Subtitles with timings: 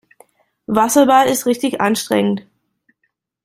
[0.65, 2.43] Wasserball ist richtig anstrengend.